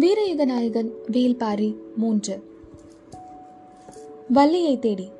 [0.00, 2.42] வீரயுக நாயகன் வேல்பாரி மூன்று.
[4.28, 5.10] வள்ளியை தேடி.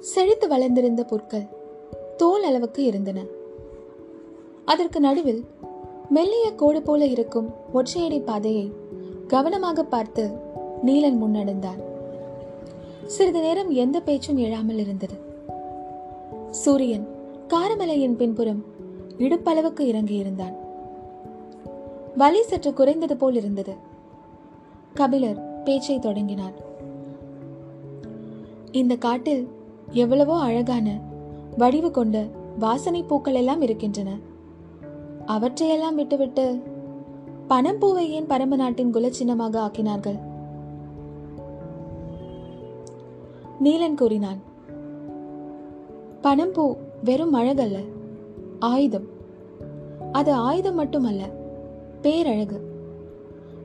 [0.00, 1.46] செழித்து வளர்ந்திருந்த பொருட்கள்
[2.16, 3.24] தோல் அளவுக்கு இருந்தன.
[4.64, 5.44] அதற்கு நடுவில்
[6.08, 8.72] மெல்லிய கோடு போல இருக்கும் ஒற்றையடி பாதையை
[9.26, 10.28] கவனமாக பார்த்து
[10.84, 11.82] நீலன் முன்னடைந்தான்.
[13.06, 15.14] சிறிது நேரம் எந்த பேச்சும் எழாமல் இருந்தது.
[16.50, 17.08] சூரியன்
[17.48, 18.64] காரமலையின் பின்புறம்
[19.18, 20.66] இடுப்பளவுக்கு இறங்கியிருந்தான்.
[22.20, 23.74] வலி சற்று குறைந்தது போல் இருந்தது.
[24.94, 26.56] கபிலர் பேச்சை தொடங்கினார்.
[28.72, 29.48] இந்த காட்டில்
[29.92, 30.98] எவ்வளவோ அழகான
[31.56, 32.26] வடிவு கொண்ட
[32.58, 34.16] வாசனை பூக்கள் எல்லாம் இருக்கின்றன.
[35.26, 36.62] அவற்றையெல்லாம் விட்டுவிட்டு
[37.48, 40.18] பனம்பூவை ஏன் பரம்பு நாட்டின் குலச்சின்னமாக ஆக்கினார்கள்?
[43.64, 44.40] நீலன் கூறினான்
[46.22, 47.78] பனம்பூ வெறும் அழகல்ல
[48.58, 49.08] ஆயுதம்.
[50.12, 51.36] அது ஆயுதம் மட்டுமல்ல
[52.02, 52.60] பேரழகு.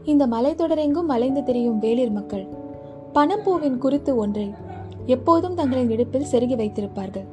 [0.03, 2.47] இந்த மலைத்தொடரெங்கும் மலைந்து திரியும் வேளிர் மக்கள்.
[3.13, 4.53] பனம்பூவின் குருத்து ஒன்றை
[5.05, 7.25] எப்போதும் தங்களின் இடுப்பில் செருகி வைத்திருப்பார்கள்.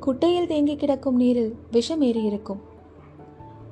[0.00, 2.60] குட்டையில் தேங்கி கிடக்கும் நீரில் விஷம் ஏறி இருக்கும்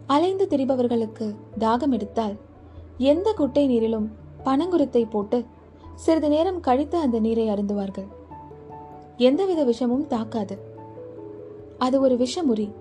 [0.07, 2.37] அலைந்து திரிபவர்களுக்கு தாகம் எடுத்தால்
[2.99, 4.09] எந்த குட்டை நீரிலும்
[4.45, 5.45] பனங்குருத்தை போட்டு
[5.95, 8.07] சிறிது நேரம் கழித்து அந்த நீரை அருந்துவார்கள்.
[9.17, 10.59] எந்தவித விஷமும் தாக்காது.
[11.79, 12.73] அது ஒரு விஷமுறி.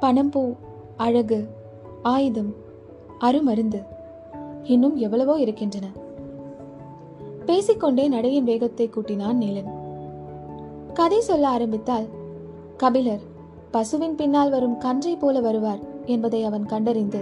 [0.00, 0.56] பனம்பூ
[0.96, 1.56] அழகு
[2.08, 2.50] ஆயுதம்
[3.20, 3.80] அருமருந்து
[4.62, 5.86] இன்னும் எவ்வளவோ இருக்கின்றன.
[7.46, 9.70] பேசிக்கொண்டே நடையின் வேகத்தை கூட்டினான் நீலன்.
[10.94, 12.06] கதை சொல்ல ஆரம்பித்தால்
[12.76, 13.24] கபிலர்
[13.70, 17.20] பசுவின் பின்னால் வரும் கன்றை போல வருவார் என்பதை அவன் கண்டறிந்து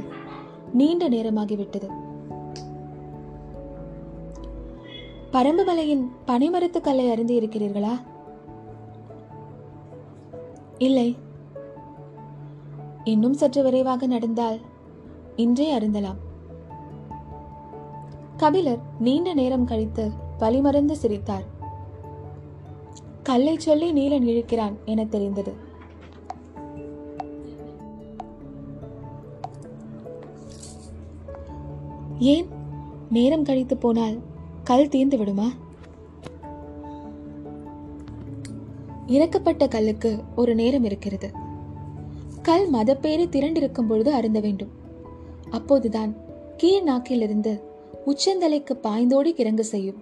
[0.72, 1.88] நீண்ட நேரமாகிவிட்டது.
[5.32, 7.94] பரம்புமலையின் பனைமரத்து கல்லை அறிந்து இருக்கிறீர்களா?
[10.78, 11.08] இல்லை.
[13.04, 14.58] இன்னும் சற்று விரைவாக நடந்தால்
[15.36, 16.16] இன்றே அருந்தலாம்.
[18.36, 21.44] கபிலர் நீண்ட நேரம் கழித்து வழிமறந்து சிரித்தார்.
[23.22, 25.54] கல்லை சொல்லி நீலன் இழுக்கிறான் என தெரிந்தது.
[32.18, 32.46] ஏன்?
[33.10, 34.18] நேரம் கழித்து போனால்
[34.64, 35.48] கல் தீர்ந்து விடுமா?
[39.06, 41.30] இறக்கப்பட்ட கல்லுக்கு ஒரு நேரம் இருக்கிறது.
[42.42, 44.84] கல் மதப்பேறி திரண்டிருக்கும் பொழுது அருந்த வேண்டும்.
[45.50, 46.14] அப்போதுதான்
[46.56, 47.60] கீழ் நாக்கிலிருந்து
[48.06, 49.96] உச்சந்தலைக்கு பாய்ந்தோடி கிறங்கு செய்யும்.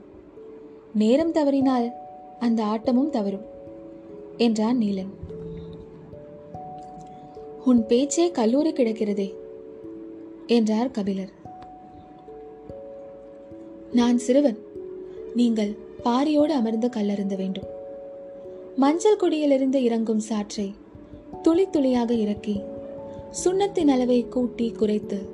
[0.94, 1.92] நேரம் தவறினால்
[2.38, 3.44] அந்த ஆட்டமும் தவறும்
[4.36, 5.12] என்றான் நீலன்.
[7.64, 9.34] உன் பேச்சே கல்லூரி கிடக்கிறதே
[10.46, 11.30] என்றார் கபிலர்.
[13.92, 14.58] நான் சிறுவன்
[15.34, 17.72] நீங்கள் பாரியோடு அமர்ந்து கல்லருந்த வேண்டும்.
[18.76, 20.74] மஞ்சள் கொடியிலிருந்து இறங்கும் சாற்றை
[21.42, 22.60] துளி துளியாக இறக்கி
[23.44, 25.33] சுண்ணத்தின் அளவை கூட்டி குறைத்து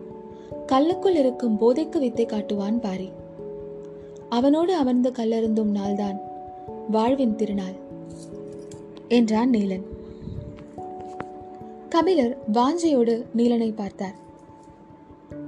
[0.71, 3.13] கல்லுக்குள் இருக்கும் போதைக்கு வித்தை காட்டுவான் பாரி.
[4.29, 6.19] அவனோடு அமர்ந்து கல்லருந்தும் நாள்தான்
[6.91, 7.77] வாழ்வின் திருநாள்
[9.09, 9.85] என்றான் நீலன்.
[11.89, 14.15] கபிலர் வாஞ்சையோடு நீலனை பார்த்தார்.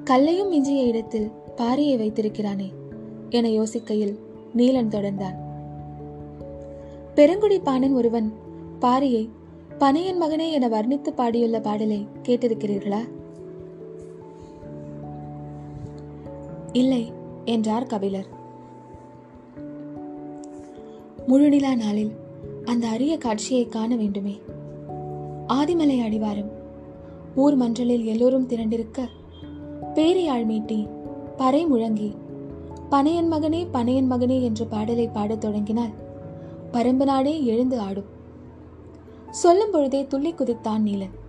[0.05, 2.73] கல்லையும் மிஞ்சிய இடத்தில் பாரியை வைத்திருக்கிறானே
[3.31, 4.19] என யோசிக்கையில்
[4.57, 5.39] நீலன் தொடர்ந்தான்.
[7.15, 8.33] பெருங்குடி பாணன் ஒருவன்
[8.81, 9.29] பாரியை
[9.79, 13.01] பனையன் மகனே என வர்ணித்து பாடியுள்ள பாடலை கேட்டிருக்கிறீர்களா?
[16.73, 17.13] இல்லை
[17.45, 18.27] என்றார் கபிலர்.
[21.29, 22.13] முழுநிலா நாளில்
[22.65, 24.41] அந்த அரிய காட்சியை காண வேண்டுமே.
[25.49, 26.51] ஆதிமலை அடிவாரம்
[27.35, 29.09] ஊர் மன்றலில் எல்லோரும் திரண்டிருக்க
[29.95, 30.89] பேரியாழ் மீட்டி
[31.37, 32.15] பறை முழங்கி
[32.91, 35.91] பனையன் மகனே பனையன் மகனே என்ற பாடலை பாடத் தொடங்கினால்
[36.73, 38.11] பரம்பு நாடே எழுந்து ஆடும்.
[39.31, 41.21] சொல்லும் பொழுதே துள்ளி குதித்தான் நீலன்.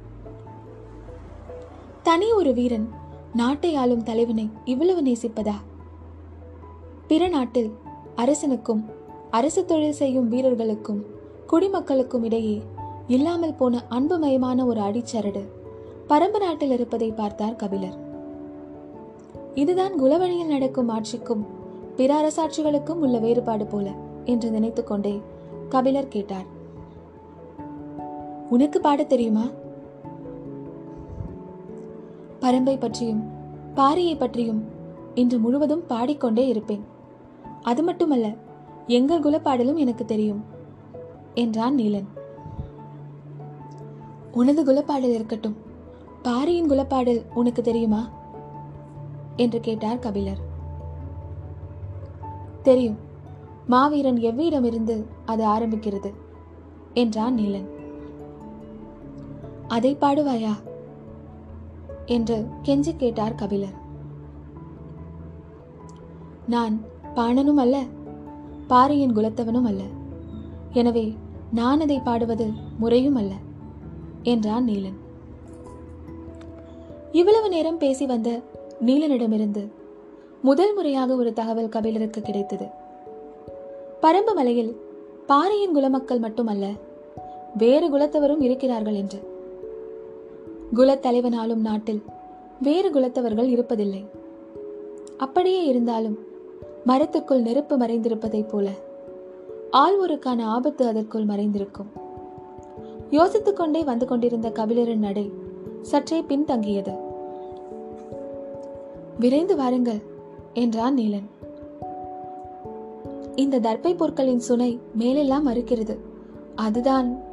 [2.04, 2.90] தனி ஒரு வீரன்
[3.34, 5.54] நாட்டை ஆளும் தலைவனை இவ்வளவு நேசிப்பதா?
[7.08, 7.72] பிற நாட்டில்
[8.16, 8.86] அரசனுக்கும்
[9.32, 11.06] அரசு தொழில் செய்யும் வீரர்களுக்கும்
[11.52, 12.62] குடிமக்களுக்கும் இடையே
[13.08, 15.42] இல்லாமல் போன அன்புமயமான ஒரு அடிச்சரடு
[16.10, 17.98] பரம்பு நாட்டில் இருப்பதை பார்த்தார் கபிலர்.
[19.56, 21.46] இதுதான் குலவழியில் நடக்கும் ஆட்சிக்கும்
[21.96, 23.92] பிற அரசாட்சிகளுக்கும் உள்ள வேறுபாடு போல
[24.26, 25.22] என்று நினைத்துக்கொண்டே
[25.70, 26.46] கபிலர் கேட்டார்.
[28.50, 29.48] உனக்கு பாடத் தெரியுமா?
[32.44, 33.24] பரம்பை பற்றியும்
[33.76, 34.64] பாரியை பற்றியும்
[35.16, 36.84] இன்று முழுவதும் பாடிக்கொண்டே இருப்பேன்.
[37.62, 38.34] அது மட்டுமல்ல
[38.88, 40.44] எங்கள் குலப்பாடலும் எனக்கு தெரியும்
[41.34, 42.08] என்றான் நீலன்.
[44.32, 45.58] உனது குலப்பாடல் இருக்கட்டும்
[46.22, 48.10] பாரியின் குலப்பாடல் உனக்கு தெரியுமா?
[49.36, 50.40] என்று கேட்டார் கபிலர்.
[52.62, 52.98] தெரியும்
[53.66, 56.14] மாவீரன் எவ்விடமிருந்து அது ஆரம்பிக்கிறது
[56.94, 57.70] என்றான் நீலன்.
[59.68, 60.72] அதை பாடுவாயா?
[62.06, 63.82] என்று கெஞ்சி கேட்டார் கபிலர்.
[66.48, 66.80] நான்
[67.14, 67.84] பாணனும் அல்ல
[68.68, 69.82] பாரியின் குலத்தவனும் அல்ல.
[70.72, 71.18] எனவே
[71.52, 73.34] நான் அதை பாடுவது முறையும் அல்ல
[74.24, 75.02] என்றான் நீலன்.
[77.12, 78.42] இவ்வளவு நேரம் பேசி வந்த
[78.86, 79.72] நீலனிடமிருந்து
[80.42, 82.68] முதல் முறையாக ஒரு தகவல் கபிலருக்கு கிடைத்தது.
[84.02, 84.78] பரம்பு மலையில்
[85.28, 86.72] பாறையின் குலமக்கள் மட்டுமல்ல
[87.58, 89.33] வேறு குலத்தவரும் இருக்கிறார்கள் என்று.
[90.74, 92.04] குலத்தலைவனாலும் நாட்டில்
[92.62, 94.06] வேறு குலத்தவர்கள் இருப்பதில்லை.
[95.18, 96.18] அப்படியே இருந்தாலும்
[96.86, 98.70] மரத்துக்குள் நெருப்பு மறைந்திருப்பதைப் போல
[99.72, 101.92] ஆழ்வோருக்கான ஆபத்து அதற்குள் மறைந்திருக்கும்.
[103.10, 105.32] யோசித்துக் கொண்டே வந்து கொண்டிருந்த கபிலரின் நடை
[105.82, 106.98] சற்றே பின்தங்கியது.
[109.20, 110.02] விரைந்து வாருங்கள்
[110.54, 111.28] என்றான் நீலன்.
[113.36, 115.98] இந்த தர்ப்பை பொருட்களின் சுனை மேலெல்லாம் மறுக்கிறது
[116.56, 117.32] அதுதான்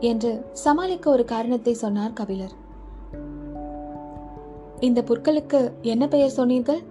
[0.00, 2.52] என்று சமாளிக்க ஒரு காரணத்தை சொன்னார் கபிலர்.
[4.80, 6.82] இந்த புற்களுக்கு என்ன பெயர் சொன்னீர்கள்?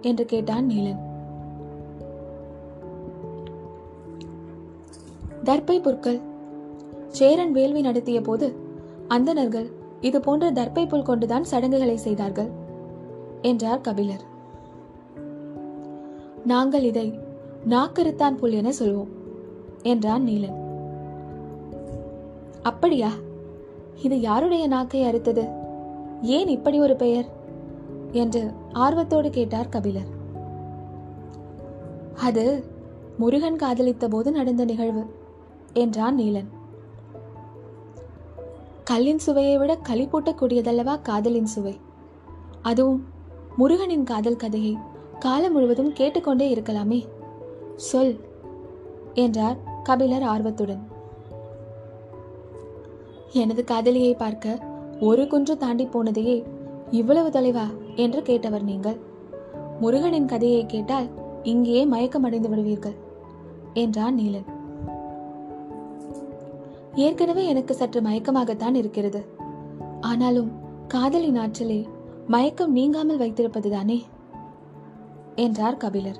[0.00, 1.06] என்று கேட்டான் நீலன்.
[5.44, 6.20] தர்ப்பை புற்கள்.
[7.08, 8.54] சேரன் வேள்வி நடத்திய போது
[9.08, 9.70] அந்தணர்கள்
[10.00, 12.50] இது போன்ற தர்ப்பை புல் கொண்டுதான் சடங்குகளை செய்தார்கள்
[13.42, 14.22] என்றார் கபிலர்.
[16.44, 17.18] நாங்கள் இதை
[17.68, 19.08] நாக்கருத்தான் புல் என சொல்வோம்
[19.82, 20.67] என்றான் நீலன்.
[22.68, 23.10] அப்படியா?
[24.02, 25.44] இது யாருடைய நாக்கை அறுத்தது?
[26.22, 27.26] ஏன் இப்படி ஒரு பெயர்?
[28.12, 30.10] என்று ஆர்வத்தோடு கேட்டார் கபிலர்.
[32.14, 32.64] அது
[33.18, 35.04] முருகன் காதலித்த போது நடந்த நிகழ்வு
[35.72, 36.48] என்றான் நீலன்.
[38.84, 41.76] கல்லின் சுவையை விட களி பூட்டக்கூடியதல்லவா காதலின் சுவை?
[42.62, 43.06] அதுவும்
[43.56, 44.76] முருகனின் காதல் கதையை
[45.18, 47.08] காலம் முழுவதும் கேட்டுக்கொண்டே இருக்கலாமே?
[47.76, 48.20] சொல்
[49.14, 50.96] என்றார் கபிலர் ஆர்வத்துடன்.
[53.32, 54.58] எனது காதலியை பார்க்க
[55.00, 56.44] ஒரு குன்று தாண்டி போனதையே
[56.90, 58.98] இவ்வளவு தொலைவா என்று கேட்டவர் நீங்கள்.
[59.80, 61.08] முருகனின் கதையை கேட்டால்
[61.42, 62.94] இங்கேயே மயக்கமடைந்து விடுவீர்கள்
[63.74, 64.48] என்றான் நீலன்.
[66.94, 69.26] ஏற்கனவே எனக்கு சற்று மயக்கமாகத்தான் இருக்கிறது.
[70.00, 70.52] ஆனாலும்
[70.88, 71.86] காதலின் ஆற்றலே
[72.26, 74.02] மயக்கம் நீங்காமல் வைத்திருப்பதுதானே
[75.34, 76.18] என்றார் கபிலர்.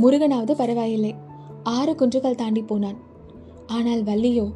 [0.00, 1.14] முருகனாவது பரவாயில்லை
[1.62, 3.07] ஆறு குன்றுகள் தாண்டி போனான்.
[3.68, 4.46] ஆனால் வள்ளியோ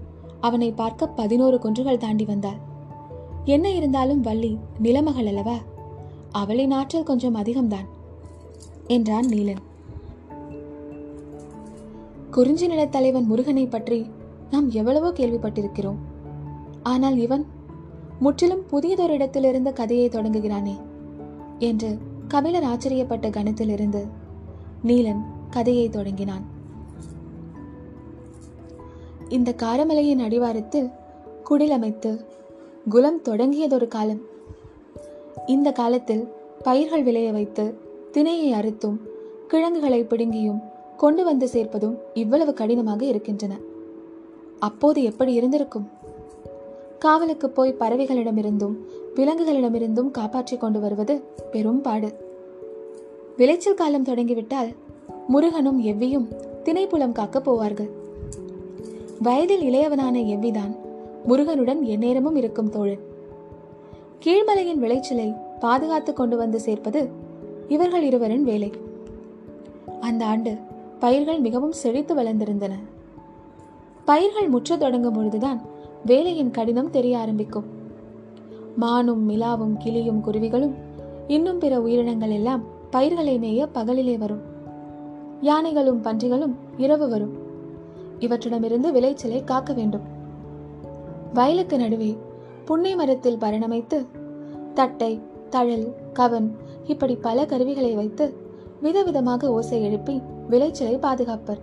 [0.41, 2.61] அவனை பார்க்க பதினோரு குன்றுகள் தாண்டி வந்தாள்.
[3.45, 5.57] என்ன இருந்தாலும் வள்ளி நிலமகள் அல்லவா?
[6.31, 7.89] அவளின் ஆற்றல் கொஞ்சம் அதிகம்தான்
[8.87, 9.63] என்றான் நீலன்.
[12.31, 14.07] குறிஞ்சி நிலத்தலைவன் முருகனை பற்றி
[14.51, 16.01] நாம் எவ்வளவோ கேள்விப்பட்டிருக்கிறோம்.
[16.83, 17.45] ஆனால் இவன்
[18.19, 20.75] முற்றிலும் புதியதொரு இடத்திலிருந்து கதையை தொடங்குகிறானே
[21.59, 21.91] என்று
[22.29, 24.03] கபிலர் ஆச்சரியப்பட்ட கணத்திலிருந்து
[24.85, 26.45] நீலன் கதையை தொடங்கினான்.
[29.33, 30.91] இந்த காரமலையின் அடிவாரத்தில்
[31.51, 32.25] குடிலமைத்து
[32.89, 34.21] குலம் தொடங்கியதொரு காலம்.
[35.47, 36.29] இந்த காலத்தில்
[36.63, 37.75] பயிர்கள் விளைய வைத்து
[38.13, 38.97] திணையை அறுத்தும்
[39.49, 40.63] கிழங்குகளை பிடுங்கியும்
[40.97, 43.57] கொண்டு வந்து சேர்ப்பதும் இவ்வளவு கடினமாக இருக்கின்றன.
[44.59, 45.89] அப்போது எப்படி இருந்திருக்கும்?
[46.99, 48.77] காவலுக்கு போய் பறவைகளிடமிருந்தும்
[49.15, 52.13] விலங்குகளிடமிருந்தும் காப்பாற்றிக் கொண்டு வருவது பெரும் பாடு.
[53.37, 54.69] விளைச்சல் காலம் தொடங்கிவிட்டால்
[55.29, 56.29] முருகனும் எவ்வியும்
[56.65, 58.01] திணைப்புலம் காக்க போவார்கள்.
[59.23, 60.77] வயதில் இளையவனான எவ்விதான்?
[61.25, 62.99] முருகனுடன் எந்நேரமும் இருக்கும் தோழன்
[64.25, 67.11] கீழ்மலையின் விளைச்சலை பாதுகாத்து கொண்டு வந்து சேர்ப்பது
[67.69, 68.73] இவர்கள் இருவரின் வேலை.
[70.01, 70.57] அந்த ஆண்டு
[70.99, 72.73] பயிர்கள் மிகவும் செழித்து வளர்ந்திருந்தன.
[74.05, 75.61] பயிர்கள் முற்றத் தொடங்கும் பொழுதுதான்
[76.07, 77.65] வேலையின் கடினம் தெரிய ஆரம்பிக்கும்.
[78.77, 80.73] மானும் மிலாவும் கிளியும் குருவிகளும்
[81.27, 84.41] இன்னும் பிற உயிரினங்கள் எல்லாம் பயிர்களை மேய பகலிலே வரும்.
[85.41, 87.42] யானைகளும் பன்றிகளும் இரவு வரும்.
[88.23, 90.07] இவற்றிடமிருந்து விளைச்சலை காக்க வேண்டும்.
[91.35, 92.17] வயலுக்கு நடுவே
[92.65, 94.07] புன்னை மரத்தில் பரணமைத்து
[94.75, 98.37] தட்டை தழல் கவன் இப்படி பல கருவிகளை வைத்து
[98.83, 101.59] விதவிதமாக ஓசை எழுப்பி விளைச்சலை பாதுகாப்பர்.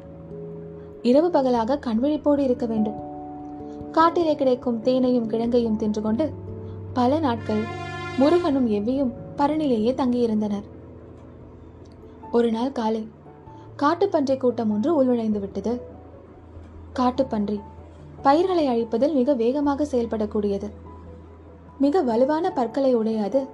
[1.02, 2.98] இரவு பகலாக கண்விழிப்போடு இருக்க வேண்டும்.
[3.92, 6.34] காட்டிலே கிடைக்கும் தேனையும் கிழங்கையும் தின்று கொண்டு
[6.94, 7.62] பல நாட்கள்
[8.18, 10.68] முருகனும் எவ்வியும் பரணிலேயே தங்கியிருந்தனர்.
[12.32, 13.08] ஒரு நாள் காலை
[13.76, 15.89] காட்டுப்பன்றை கூட்டம் ஒன்று உள்நுழைந்து விட்டது.
[16.96, 17.60] காட்டுப்பன்றி.
[18.22, 20.70] பயிர்களை அழிப்பதில் மிக வேகமாக செயல்படக்கூடியது.
[21.80, 23.48] மிக வலுவான பற்களை உடையாது.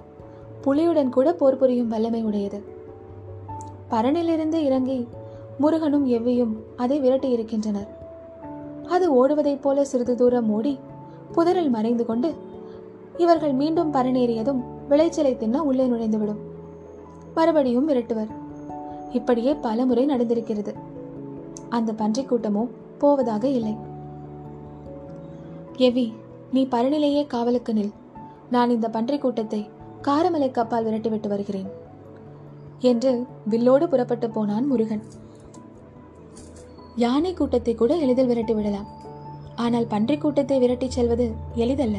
[0.62, 2.64] புலியுடன் கூட போர் புரியும் வல்லமை உடையது.
[3.90, 5.08] பரணிலிருந்து இறங்கி
[5.58, 7.88] முருகனும் எவ்வியும் அதை விரட்டி இருக்கின்றனர்.
[8.88, 10.78] அது ஓடுவதைப் போல சிறிது தூரம் ஓடி
[11.32, 12.34] புதரில் மறைந்து கொண்டு
[13.16, 16.38] இவர்கள் மீண்டும் பரநேறியதும் விளைச்சலை தின்ன உள்ளே நுழைந்துவிடும்.
[17.34, 18.28] மறுபடியும் விரட்டுவர்.
[19.10, 20.74] இப்படியே பல முறை நடந்திருக்கிறது.
[21.68, 23.76] அந்த பன்றிக் கூட்டமோ போவதாக இல்லை.
[25.76, 26.12] எவி
[26.52, 27.92] நீ பரணிலேயே காவலுக்கு நில்.
[28.50, 29.68] நான் இந்த பன்றிக் கூட்டத்தை
[30.02, 31.68] காரமலை கப்பால் விரட்டிவிட்டு வருகிறேன்
[32.78, 35.02] என்று வில்லோடு புறப்பட்டு போனான் முருகன்.
[36.96, 38.86] யானை கூட்டத்தை கூட எளிதில் விரட்டி விடலாம்.
[39.56, 41.96] ஆனால் பன்றிக் கூட்டத்தை விரட்டிச் செல்வது எளிதல்ல.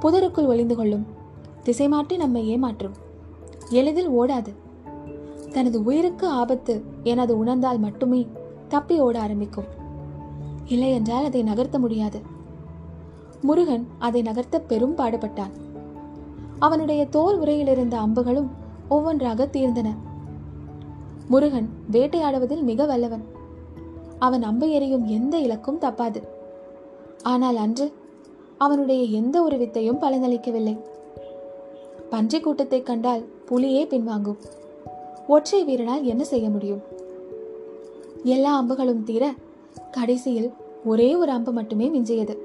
[0.00, 1.06] புதருக்குள் ஒளிந்து கொள்ளும்.
[1.62, 2.94] திசை மாற்றி நம்மை ஏமாற்றும்.
[3.70, 4.54] எளிதில் ஓடாது.
[5.52, 8.28] தனது உயிருக்கு ஆபத்து என அது உணர்ந்தால் மட்டுமே
[8.68, 9.82] தப்பி ஓட ஆரம்பிக்கும்.
[10.66, 12.20] இல்லை என்றால் அதை நகர்த்த முடியாது.
[13.40, 15.50] முருகன் அதை நகர்த்த பெரும் பாடுபட்டான்.
[16.58, 18.46] அவனுடைய தோல் உரையில் இருந்த அம்புகளும்
[18.88, 19.88] ஒவ்வொன்றாக தீர்ந்தன.
[21.28, 23.24] முருகன் வேட்டையாடுவதில் மிக வல்லவன்.
[24.18, 26.22] அவன் அம்பு எறியும் எந்த இலக்கும் தப்பாது.
[27.22, 27.92] ஆனால் அன்று
[28.58, 30.78] அவனுடைய எந்த ஒரு வித்தையும் பலனளிக்கவில்லை.
[32.10, 34.36] பன்றி கூட்டத்தை கண்டால் புலியே பின்வாங்கும்.
[35.26, 36.82] ஒற்றை வீரனால் என்ன செய்ய முடியும்?
[38.22, 39.34] எல்லா அம்புகளும் தீர
[39.94, 40.50] கடைசியில்
[40.84, 42.36] ஒரே ஒரு அம்பு மட்டுமே மிஞ்சியது.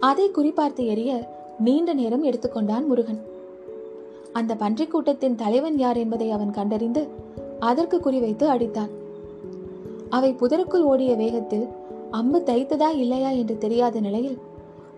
[0.00, 3.20] அதை குறிபார்த்து எரிய நீண்ட நேரம் எடுத்துக்கொண்டான் முருகன்.
[4.32, 7.08] அந்த பன்றிக் கூட்டத்தின் தலைவன் யார் என்பதை அவன் கண்டறிந்து
[7.58, 8.90] அதற்கு குறிவைத்து அடித்தான்.
[10.08, 11.66] அவை புதருக்குள் ஓடிய வேகத்தில்
[12.10, 13.28] அம்பு தைத்ததா இல்லையா?
[13.30, 14.38] என்று தெரியாத நிலையில்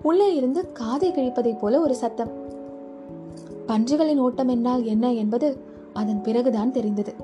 [0.02, 2.30] உள்ளே இருந்து காதை கிழிப்பதைப் போல ஒரு சத்தம்.
[3.68, 5.58] பன்றிகளின் ஓட்டம் என்னால் என்ன என்பது
[5.92, 7.14] அதன் பிறகுதான் தெரிந்தது.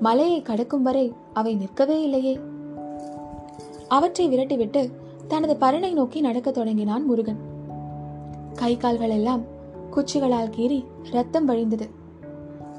[0.00, 2.38] மலையை கடக்கும் வரை அவை நிற்கவே இல்லையே.
[3.92, 4.90] அவற்றை விரட்டிவிட்டு
[5.28, 7.38] தனது பரணை நோக்கி நடக்கத் தொடங்கினான் முருகன்.
[8.54, 9.42] கை கால்கள் எல்லாம்
[9.90, 11.90] குச்சிகளால் கீறி ரத்தம் வழிந்தது.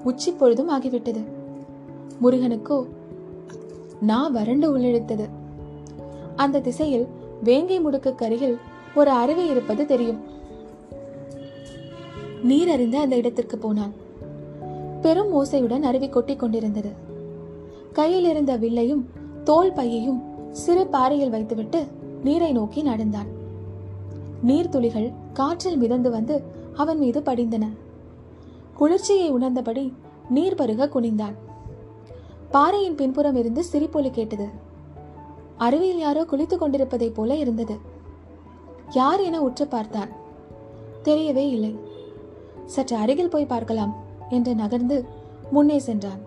[0.03, 1.23] உச்சி பொழுதும் ஆகிவிட்டது.
[2.21, 2.85] முருகனுக்கோ
[4.01, 5.29] நான் வறண்டு உள்ளிழுத்தது.
[6.35, 7.07] அந்த திசையில்
[7.43, 8.57] வேங்கை முடுக்கு கருகில்
[8.95, 10.19] ஒரு அருவி இருப்பது தெரியும்.
[12.43, 13.91] நீர் அறிந்து அந்த இடத்திற்கு போனான்.
[15.01, 16.89] பெரும் ஓசையுடன் அருவி கொட்டிக் கொண்டிருந்தது.
[17.93, 19.09] கையில் இருந்த வில்லையும்
[19.43, 21.87] தோல் பையையும் சிறு பாறையில் வைத்துவிட்டு
[22.23, 23.27] நீரை நோக்கி நடந்தான்.
[24.47, 26.43] நீர்த்துளிகள் காற்றில் மிதந்து வந்து
[26.73, 27.67] அவன் மீது படிந்தன.
[28.75, 29.93] குளிர்ச்சியை உணர்ந்தபடி
[30.29, 31.33] நீர் பருக குனிந்தான்.
[32.51, 34.47] பாறையின் பின்புறம் இருந்து சிரிப்பொலி கேட்டது.
[35.57, 37.77] அருவியில் யாரோ குளித்துக் கொண்டிருப்பதைப் போல இருந்தது.
[38.91, 40.09] யார் என உற்று பார்த்தான்.
[41.03, 41.77] தெரியவே இல்லை.
[42.65, 43.95] சற்று அருகில் போய் பார்க்கலாம்
[44.29, 45.05] என்று நகர்ந்து
[45.51, 46.19] முன்னே சென்றான்.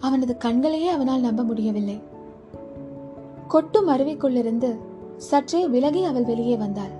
[0.00, 2.09] அவனது கண்களையே அவனால் நம்ப முடியவில்லை.
[3.52, 4.70] கொட்டும் அருவிக்குள்ளிருந்து
[5.28, 6.92] சற்றே விலகி அவள் வெளியே வந்தாள்.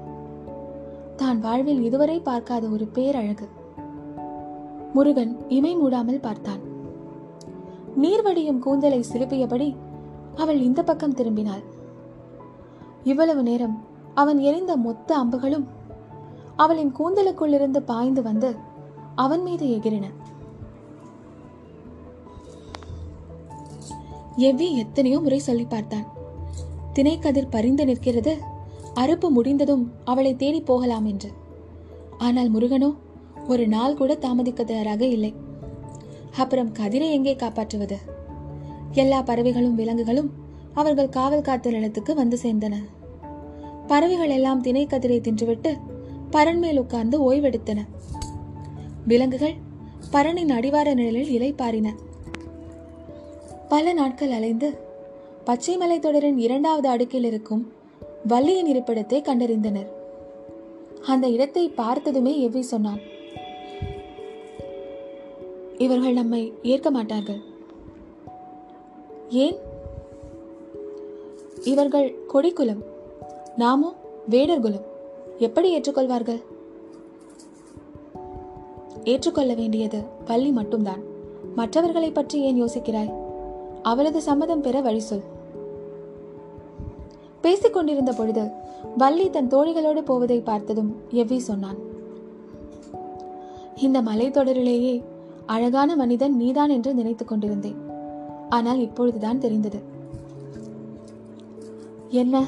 [1.16, 3.46] தான் வாழ்வில் இதுவரை பார்க்காத ஒரு பேரழகு.
[4.94, 6.62] முருகன் இமை மூடாமல் பார்த்தான்.
[8.02, 9.68] நீர்வடியும் கூந்தலை சிலுப்பியபடி
[10.36, 11.64] அவள் இந்த பக்கம் திரும்பினாள்.
[13.04, 13.76] இவ்வளவு நேரம்
[14.14, 15.66] அவன் எரிந்த மொத்த அம்புகளும்
[16.56, 18.50] அவளின் கூந்தலுக்குள்ளிருந்து பாய்ந்து வந்து
[19.24, 20.06] அவன் மீது எகிரின.
[24.48, 26.08] எவ்வி எத்தனையோ முறை சொல்லி பார்த்தான்.
[27.00, 28.38] திணைக்கதிர் பறிந்து நிற்கிறது.
[28.94, 31.30] அறுப்பு முடிந்ததும் அவளை தேடி போகலாம் என்று.
[32.18, 32.94] ஆனால் முருகனோ
[33.48, 35.34] ஒரு நாள் கூட தாமதிக்க தயாராக இல்லை.
[36.36, 37.98] அப்புறம் கதிரை எங்கே காப்பாற்றுவது?
[38.92, 40.30] எல்லா பறவைகளும் விலங்குகளும்
[40.72, 42.74] அவர்கள் காவல் காத்த நிலத்துக்கு வந்து சேர்ந்தன.
[43.86, 45.76] பறவைகள் எல்லாம் திணை கதிரை தின்றுவிட்டு
[46.30, 47.80] பரண்மேல் உட்கார்ந்து ஓய்வெடுத்தன.
[49.06, 49.54] விலங்குகள்
[50.10, 51.94] பரணின் அடிவார நிழலில் இலை பாரின
[53.68, 54.88] பல நாட்கள் அலைந்து
[55.44, 57.72] பச்சை மலைத்தொடரின் இரண்டாவது அடுக்கில் இருக்கும்
[58.26, 59.86] வள்ளியின் இருப்பிடத்தை கண்டறிந்தனர்.
[61.06, 63.00] அந்த இடத்தை பார்த்ததுமே எவ்வி சொன்னான்
[65.78, 67.40] இவர்கள் நம்மை ஏற்க மாட்டார்கள்.
[69.28, 69.56] ஏன்?
[71.64, 72.82] இவர்கள் கொடிக்குலம்
[73.56, 73.94] நாமும்
[74.30, 74.86] வேடர்குலம்
[75.38, 76.42] எப்படி ஏற்றுக்கொள்வார்கள்?
[79.04, 81.02] ஏற்றுக்கொள்ள வேண்டியது பள்ளி மட்டும்தான்.
[81.54, 83.14] மற்றவர்களை பற்றி ஏன் யோசிக்கிறாய்?
[83.82, 85.29] அவளது சம்மதம் பெற வழி சொல்.
[87.40, 88.48] பேசிக் கொண்டிருந்த பொழுது
[88.96, 91.88] வள்ளி தன் தோழிகளோடு போவதை பார்த்ததும் எவ்வி சொன்னான்
[93.76, 95.02] இந்த மலைத்தொடரிலேயே
[95.46, 97.76] அழகான மனிதன் நீதான் என்று நினைத்துக் கொண்டிருந்தேன்.
[98.48, 99.82] ஆனால் இப்பொழுதுதான் தெரிந்தது.
[102.08, 102.44] என்ன?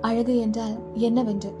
[0.00, 1.52] அழகு என்றால் என்னவென்று?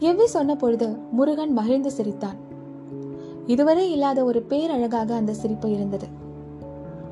[0.00, 2.36] எவ்வி சொன்ன பொழுது முருகன் மகிழ்ந்து சிரித்தான்.
[3.46, 6.06] இதுவரை இல்லாத ஒரு பேரழகாக அந்த சிரிப்பு இருந்தது.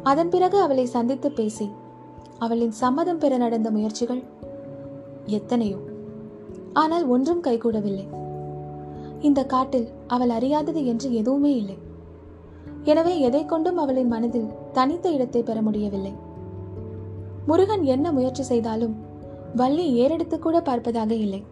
[0.03, 1.71] அதன் பிறகு அவளை சந்தித்து பேசி
[2.45, 4.23] அவளின் சம்மதம் பெற நடந்த முயற்சிகள்
[5.39, 5.79] எத்தனையோ.
[6.73, 8.07] ஆனால் ஒன்றும் கைகூடவில்லை.
[9.21, 11.79] இந்த காட்டில் அவள் அறியாதது என்று எதுவுமே இல்லை.
[12.85, 16.13] எனவே எதை கொண்டும் அவளின் மனதில் தனித்த இடத்தை பெற முடியவில்லை.
[17.47, 18.95] முருகன் என்ன முயற்சி செய்தாலும்
[19.57, 21.43] வள்ளி ஏறெடுத்து கூட பார்ப்பதாக இல்லை.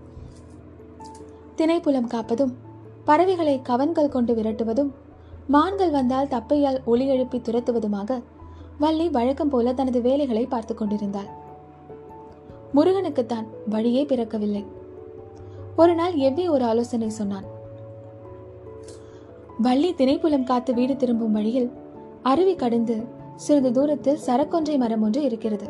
[1.56, 2.54] திணைப்புலம் காப்பதும்
[3.04, 4.90] பறவைகளை கவன்கள் கொண்டு விரட்டுவதும்
[5.46, 8.20] மான்கள் வந்தால் தப்பையால் ஒளி எழுப்பி துரத்துவதுமாக
[8.78, 11.28] வள்ளி வழக்கம் போல தனது வேலைகளை பார்த்து கொண்டிருந்தாள்.
[12.74, 14.64] முருகனுக்குத்தான் வழியே பிறக்கவில்லை.
[15.76, 17.44] ஒரு நாள் எவ்வி ஒரு ஆலோசனை சொன்னான்.
[19.58, 21.72] வள்ளி திணைப்புலம் காத்து வீடு திரும்பும் வழியில்
[22.22, 23.04] அருவி கடந்து
[23.36, 25.66] சிறிது தூரத்தில் சரக்கொன்றை மரம் ஒன்று இருக்கிறது.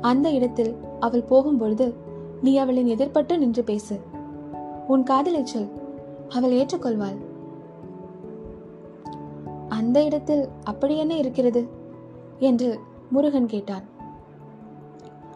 [0.00, 1.94] அந்த இடத்தில் அவள் போகும்பொழுது
[2.42, 4.00] நீ அவளின் எதிர்பட்டு நின்று பேசு.
[4.86, 5.68] உன் காதலை சொல்.
[6.28, 7.16] அவள் ஏற்றுக்கொள்வாள்.
[9.68, 11.80] அந்த இடத்தில் அப்படி என்ன இருக்கிறது?
[12.42, 12.68] என்று
[13.10, 13.82] முருகன் கேட்டான்.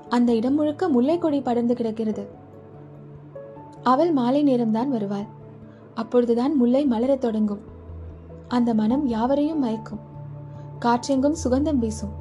[0.08, 2.24] அந்த இடம் முழுக்க முல்லை கொடி படர்ந்து கிடக்கிறது.
[3.82, 5.26] அவள் மாலை நேரம்தான் வருவாள்.
[5.94, 7.60] அப்பொழுதுதான் முல்லை மலரத் தொடங்கும்.
[8.48, 10.02] அந்த மனம் யாவரையும் மயக்கும்.
[10.80, 12.14] காற்றெங்கும் சுகந்தம் வீசும்.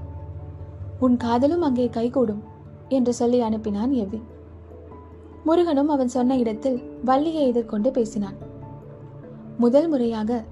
[1.00, 2.44] உன் காதலும் அங்கே கைகூடும்
[2.89, 4.22] என்று சொல்லி அனுப்பினான் எவ்வி.
[5.46, 8.38] முருகனும் அவன் சொன்ன இடத்தில் வள்ளியை எதிர்கொண்டு பேசினான்.
[9.58, 10.44] முதல் முறையாக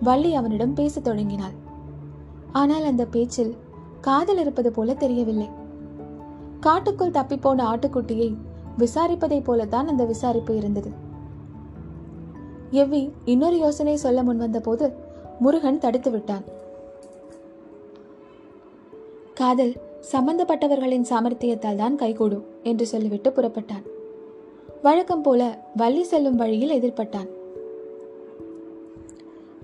[0.00, 1.68] வள்ளி அவனிடம் பேசத் தொடங்கினாள்.
[2.52, 3.56] ஆனால் அந்த பேச்சில்
[4.00, 5.48] காதல் இருப்பது போல தெரியவில்லை.
[6.60, 8.34] காட்டுக்குள் தப்பிப்போன ஆட்டுக்குட்டியை
[8.78, 10.90] விசாரிப்பதைப் போலத்தான் அந்த விசாரிப்பு இருந்தது.
[12.72, 14.92] எவ்வி இன்னொரு யோசனை சொல்ல முன்வந்த போது
[15.40, 16.42] முருகன் தடுத்து விட்டான்.
[19.34, 19.74] காதல்
[20.12, 23.82] சம்பந்தப்பட்டவர்களின் சாமர்த்தியத்தால் தான் கைகூடும் என்று சொல்லிவிட்டு புறப்பட்டான்.
[24.82, 27.28] வழக்கம் போல வள்ளி செல்லும் வழியில் எதிர்பட்டான்.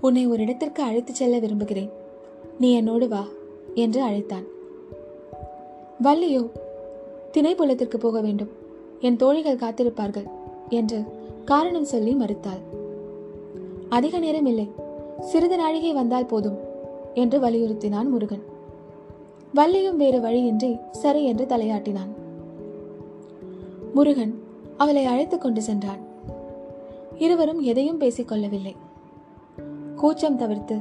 [0.01, 1.91] உன்னை ஒரு இடத்திற்கு அழைத்துச் செல்ல விரும்புகிறேன்.
[2.59, 3.25] நீ என்னோடு வா.
[3.77, 4.45] என்று அழைத்தான்.
[6.03, 6.49] வள்ளியோ
[7.33, 8.49] திணைப்புலத்திற்கு போக வேண்டும்.
[8.99, 10.27] என் தோழிகள் காத்திருப்பார்கள்
[10.69, 10.99] என்று
[11.45, 12.61] காரணம் சொல்லி மறுத்தாள்.
[13.89, 14.67] அதிக நேரம் இல்லை.
[15.21, 16.57] சிறிது நாழிகை வந்தால் போதும்
[17.13, 18.43] என்று வலியுறுத்தினான் முருகன்.
[19.55, 22.11] வள்ளியும் வேறு வழியின்றி சரி என்று தலையாட்டினான்.
[23.93, 24.33] முருகன்
[24.77, 26.01] அவளை அழைத்துக் கொண்டு சென்றான்.
[27.17, 28.75] இருவரும் எதையும் பேசிக்கொள்ளவில்லை
[29.95, 30.75] கூச்சம் தவிர்த்து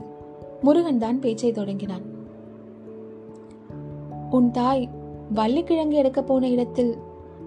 [0.62, 2.14] முருகன் தான் பேச்சை தொடங்கினான்.
[4.30, 4.88] உன் தாய்
[5.30, 6.96] வள்ளிக்கிழங்கு எடுக்கப் போன இடத்தில்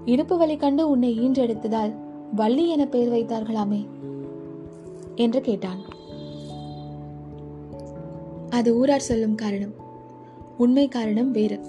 [0.05, 1.93] இடுப்பு வலி கண்டு உன்னை ஈன்றெடுத்ததால்
[2.35, 3.87] வள்ளி என பெயர் வைத்தார்களாமே
[5.15, 5.79] என்று கேட்டான்.
[8.49, 9.73] அது ஊரார் சொல்லும் காரணம்
[10.57, 11.59] உண்மை காரணம் வேறு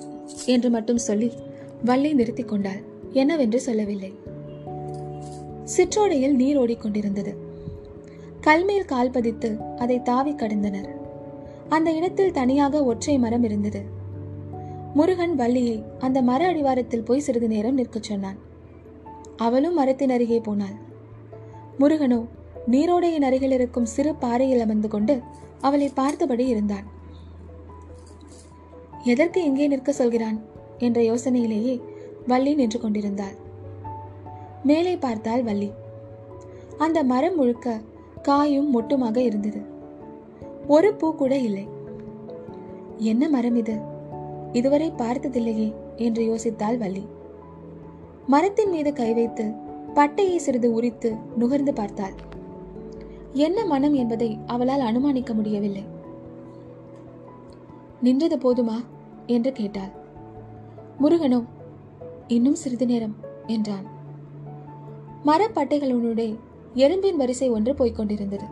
[0.46, 1.33] என்று மட்டும் சொல்லி
[1.85, 2.83] வள்ளி நிறுத்தி கொண்டாள்.
[3.12, 4.14] என்னவென்று சொல்லவில்லை.
[5.77, 7.35] சிற்றோடையில் நீர் ஓடிக்கொண்டிருந்தது.
[8.40, 10.88] கல்மேல் கால் பதித்து அதை தாவி கடந்தனர்.
[11.68, 13.99] அந்த இடத்தில் தனியாக ஒற்றை மரம் இருந்தது.
[14.94, 18.37] முருகன் வள்ளியை அந்த மர அடிவாரத்தில் போய் சிறிது நேரம் நிற்கச் சொன்னான்.
[19.37, 20.76] அவளும் மரத்தின் அருகே போனாள்.
[21.81, 22.26] முருகனோ
[22.70, 25.20] நீரோடையின் அருகில் இருக்கும் சிறு பாறையில் அமர்ந்து கொண்டு
[25.61, 26.85] அவளை பார்த்தபடி இருந்தான்.
[29.05, 30.40] எதற்கு எங்கே நிற்க சொல்கிறான்?
[30.79, 31.81] என்ற யோசனையிலேயே
[32.26, 33.35] வள்ளி நின்று கொண்டிருந்தாள்.
[34.64, 35.70] மேலே பார்த்தால் வள்ளி.
[36.79, 37.81] அந்த மரம் முழுக்க
[38.22, 39.61] காயும் மொட்டுமாக இருந்தது.
[40.68, 41.68] ஒரு பூ கூட இல்லை.
[42.96, 43.89] என்ன மரம் இது?
[44.53, 47.07] இதுவரை பார்த்ததில்லையே என்று யோசித்தாள் வள்ளி.
[48.27, 49.53] மரத்தின் மீது கை வைத்து
[49.95, 52.13] பட்டையை சிறிது உரித்து நுகர்ந்து பார்த்தாள்.
[53.33, 55.85] என்ன மனம் என்பதை அவளால் அனுமானிக்க முடியவில்லை.
[58.03, 58.85] நின்றது போதுமா?
[59.27, 59.91] என்று கேட்டாள்.
[61.03, 61.45] முருகனோ
[62.27, 63.85] இன்னும் சிறிது நேரம் என்றான்.
[65.27, 66.37] மரப்பட்டைகளுடைய
[66.75, 68.43] எறும்பின் வரிசை ஒன்று போய்கொண்டிருந்தது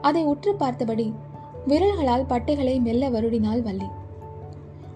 [0.00, 1.14] அதை உற்று பார்த்தபடி
[1.66, 3.84] விரல்களால் பட்டைகளை மெல்ல வருடினாள் வள்ளி.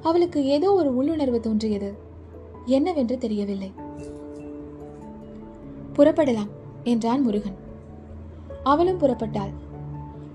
[0.05, 1.91] அவளுக்கு ஏதோ ஒரு உள்ளுணர்வு தோன்றியது.
[2.67, 3.73] என்னவென்று தெரியவில்லை.
[5.97, 6.51] புறப்படலாம்
[6.85, 7.59] என்றான் முருகன்.
[8.63, 9.53] அவளும் புறப்பட்டாள்.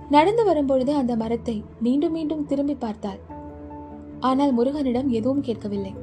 [0.10, 3.20] நடந்து வரும்பொழுது அந்த மரத்தை மீண்டும் மீண்டும் திரும்பி பார்த்தாள்.
[4.20, 5.94] ஆனால் முருகனிடம் எதுவும் கேட்கவில்லை.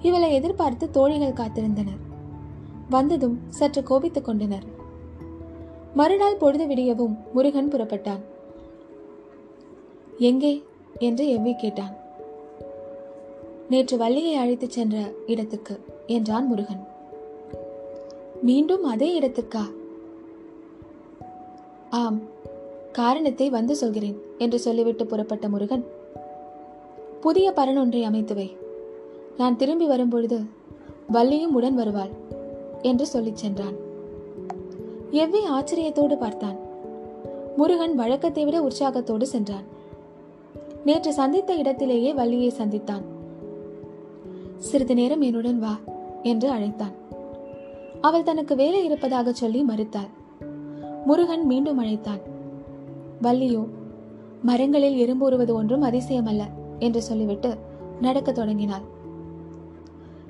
[0.00, 2.02] இவளை எதிர்பார்த்து தோழிகள் காத்திருந்தனர்.
[2.90, 4.66] வந்ததும் சற்று கோபித்துக் கொண்டனர்.
[5.94, 8.24] மறுநாள் பொழுது விடியவும் முருகன் புறப்பட்டான்.
[10.18, 10.62] எங்கே?
[10.98, 11.94] என்று எவ்வி கேட்டான்.
[13.68, 16.88] நேற்று வள்ளியை அழைத்துச் சென்ற இடத்துக்கு என்றான் முருகன்.
[18.42, 19.72] மீண்டும் அதே இடத்துக்கா?
[21.90, 22.20] ஆம்
[22.92, 25.84] காரணத்தை வந்து சொல்கிறேன் என்று சொல்லிவிட்டு புறப்பட்ட முருகன்.
[27.20, 28.56] புதிய பரனொன்றை அமைத்துவை.
[29.36, 30.40] நான் திரும்பி வரும்பொழுது
[31.12, 32.10] வள்ளியும் உடன் வருவாள்
[32.82, 33.74] என்று சொல்லிச் சென்றான்.
[35.12, 36.56] எவ்வி ஆச்சரியத்தோடு பார்த்தான்.
[37.56, 39.64] முருகன் வழக்கத்தை விட உற்சாகத்தோடு சென்றான்.
[40.84, 43.02] நேற்று சந்தித்த இடத்திலேயே வள்ளியை சந்தித்தான்.
[44.56, 45.78] சிறிது நேரம் என்னுடன் வா
[46.22, 46.92] என்று அழைத்தான்.
[48.00, 50.08] அவள் தனக்கு வேலை இருப்பதாக சொல்லி மறுத்தாள்.
[51.04, 52.18] முருகன் மீண்டும் அழைத்தான்.
[53.22, 53.66] வள்ளியோ
[54.42, 56.42] மரங்களில் எறும்புறுவது ஒன்றும் அதிசயமல்ல
[56.78, 57.56] என்று சொல்லிவிட்டு
[58.00, 58.82] நடக்கத் தொடங்கினாள்.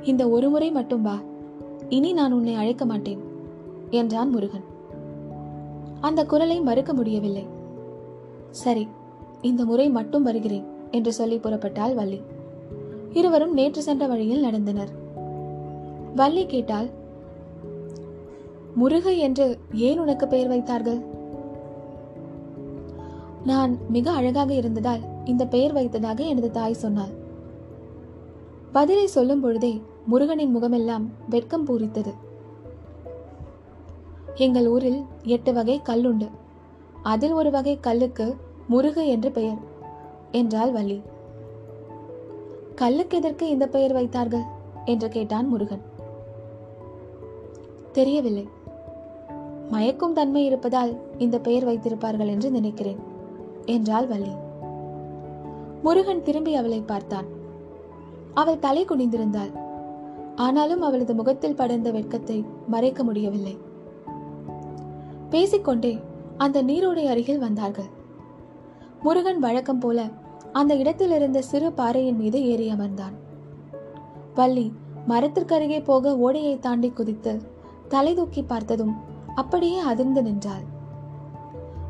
[0.02, 1.18] இந்த ஒரு முறை மட்டும் வா
[1.88, 3.20] இனி நான் உன்னை அழைக்க மாட்டேன்
[3.90, 4.64] என்றான் முருகன்.
[6.00, 7.46] அந்த குரலை மறுக்க முடியவில்லை.
[8.50, 8.88] சரி
[9.40, 12.20] இந்த முறை மட்டும் வருகிறேன் என்று சொல்லி புறப்பட்டாள் வள்ளி.
[13.18, 14.92] இருவரும் நேற்று சென்ற வழியில் நடந்தனர்.
[16.14, 16.88] வள்ளி கேட்டால்
[18.74, 21.00] முருகை என்று ஏன் உனக்கு பெயர் வைத்தார்கள்?
[23.44, 27.14] நான் மிக அழகாக இருந்ததால் இந்த பெயர் வைத்ததாக எனது தாய் சொன்னாள்.
[28.72, 29.72] பதிலை சொல்லும் பொழுதே
[30.06, 32.14] முருகனின் முகமெல்லாம் வெட்கம் பூரித்தது.
[34.34, 36.28] எங்கள் ஊரில் எட்டு வகை கல்லுண்டு
[37.02, 38.26] அதில் ஒரு வகை கல்லுக்கு
[38.68, 39.60] முருகு என்று பெயர்
[40.32, 40.98] என்றாள் வள்ளி.
[42.76, 44.46] கல்லுக்கு எதற்கு இந்த பெயர் வைத்தார்கள்?
[44.84, 45.82] என்று கேட்டான் முருகன்.
[47.92, 48.48] தெரியவில்லை.
[49.70, 52.98] மயக்கும் தன்மை இருப்பதால் இந்த பெயர் வைத்திருப்பார்கள் என்று நினைக்கிறேன்
[53.66, 54.34] என்றாள் வள்ளி.
[55.82, 57.24] முருகன் திரும்பி அவளை பார்த்தான்.
[58.34, 59.52] அவள் தலை குனிந்திருந்தாள்.
[60.36, 63.58] ஆனாலும் அவளது முகத்தில் படர்ந்த வெட்கத்தை மறைக்க முடியவில்லை.
[65.30, 65.98] பேசிக்கொண்டே
[66.36, 67.90] அந்த நீரோடை அருகில் வந்தார்கள்.
[69.02, 70.08] முருகன் வழக்கம் போல
[70.58, 73.16] அந்த இடத்தில் இருந்த சிறு பாறையின் மீது ஏறி அமர்ந்தான்.
[74.34, 74.66] வள்ளி
[75.08, 77.32] மரத்திற்கருகே போக ஓடையை தாண்டி குதித்து
[77.88, 78.94] தலை தூக்கி பார்த்ததும்
[79.34, 80.64] அப்படியே அதிர்ந்து நின்றாள்.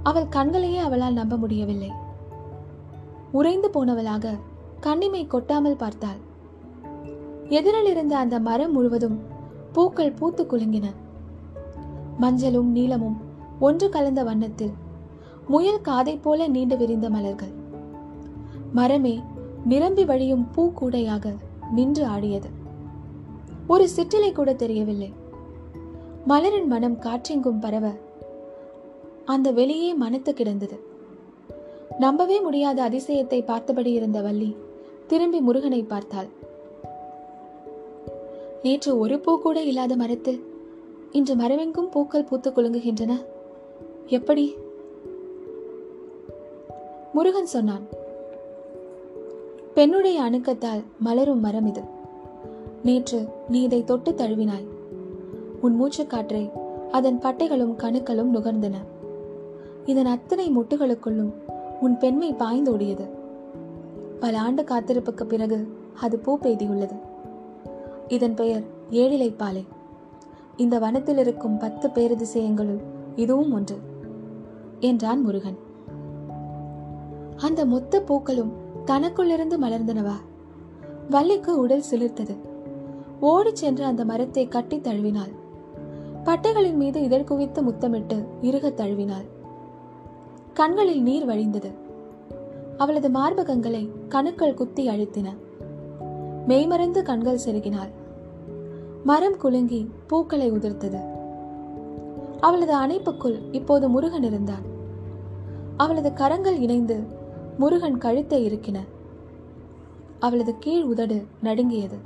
[0.02, 1.90] அவள் கண்களையே அவளால் நம்ப முடியவில்லை.
[3.33, 4.35] உறைந்து போனவளாக
[4.81, 6.20] கண்ணிமை கொட்டாமல் பார்த்தாள்.
[7.48, 9.16] எதிரில் இருந்த அந்த மரம் முழுவதும்
[9.72, 10.87] பூக்கள் பூத்து குலுங்கின.
[12.18, 13.16] மஞ்சளும் நீளமும்
[13.61, 14.74] ஒன்று கலந்த வண்ணத்தில்
[15.48, 17.55] முயல் காதை போல நீண்டு விரிந்த மலர்கள்.
[18.72, 19.20] மரமே
[19.64, 21.35] நிரம்பி வழியும் பூக்கூடையாக
[21.72, 22.48] நின்று ஆடியது.
[23.66, 25.12] ஒரு சிற்றிலை கூட தெரியவில்லை.
[26.29, 27.90] மலரின் மனம் காற்றெங்கும் பரவ
[29.24, 30.81] அந்த வெளியே மனத்து கிடந்தது.
[31.98, 34.57] நம்பவே முடியாத அதிசயத்தை பார்த்தபடி இருந்த வள்ளி
[35.07, 36.26] திரும்பி முருகனை பார்த்தாள்.
[38.62, 40.40] நேற்று ஒரு பூ கூட இல்லாத மரத்து
[41.12, 43.24] இன்று மரமெங்கும் பூக்கள் பூத்து குலுங்குகின்றன.
[44.07, 44.57] எப்படி?
[47.12, 48.05] முருகன் சொன்னான்.
[49.76, 51.82] பெண்ணுடைய அணுக்கத்தால் மலரும் மரம் இது.
[52.82, 54.66] நேற்று நீ இதை தொட்டு தழுவினாய்.
[55.60, 56.50] உன் மூச்சுக்காற்றை
[56.90, 58.74] அதன் பட்டைகளும் கணுக்களும் நுகர்ந்தன.
[59.84, 61.32] இதன் அத்தனை முட்டுகளுக்குள்ளும்
[61.80, 63.08] உன் பெண்மை பாய்ந்தோடியது.
[64.20, 66.98] பல ஆண்டு காத்திருப்புக்கு பிறகு அது பூ பெய்தியுள்ளது.
[68.08, 69.64] இதன் பெயர் ஏழிலை பாலை
[70.56, 72.80] இந்த வனத்தில் இருக்கும் பத்து பேரதிசயங்களுள்
[73.16, 73.76] இதுவும் ஒன்று
[74.80, 75.58] என்றான் முருகன்.
[77.36, 80.12] அந்த மொத்த பூக்களும் தனக்குள்ளிருந்து மலர்ந்தனவா?
[81.11, 82.37] வள்ளிக்கு உடல் சிலிர்த்தது.
[83.20, 85.33] ஓடிச் சென்று அந்த மரத்தை கட்டி தழுவினாள்.
[86.25, 89.25] பட்டைகளின் மீது இதழ் குவித்து முத்தமிட்டு இறுகத் தழுவினாள்.
[90.53, 91.70] கண்களில் நீர் வழிந்தது.
[92.77, 95.37] அவளது மார்பகங்களை கணுக்கள் குத்தி அழுத்தின.
[96.46, 97.90] மெய்மறந்து கண்கள் செருகினாள்.
[99.05, 101.01] மரம் குலுங்கி பூக்களை உதிர்த்தது.
[102.40, 104.75] அவளது அணைப்புக்குள் இப்போது முருகன் இருந்தான்
[105.77, 107.15] அவளது கரங்கள் இணைந்து
[107.58, 108.78] முருகன் கழுத்தை இருக்கின
[110.18, 111.96] அவளது கீழ் உதடு நடுங்கியது.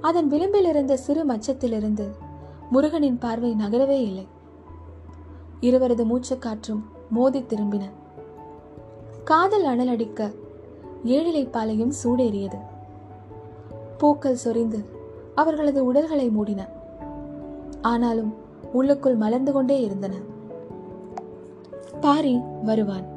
[0.00, 2.08] அதன் விளிம்பில் இருந்த சிறு மச்சத்திலிருந்து
[2.70, 4.26] முருகனின் பார்வை நகரவே இல்லை.
[5.60, 7.82] இருவரது மூச்சக்காற்றும் மோதி திரும்பின.
[9.24, 10.34] காதல் அனலடிக்க
[11.04, 12.58] ஏழிலை பாலையும் சூடேறியது.
[13.98, 14.84] பூக்கள் சொரிந்து
[15.34, 16.68] அவர்களது உடல்களை மூடின.
[17.82, 18.34] ஆனாலும்
[18.72, 20.14] உள்ளுக்குள் மலர்ந்து கொண்டே இருந்தன.
[22.00, 23.13] பாரி வருவான்.